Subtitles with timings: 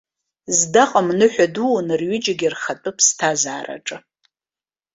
[0.57, 3.97] Здаҟам ныҳәа дуун рҩыџьагьы рхатәы ԥсҭазаараҿы.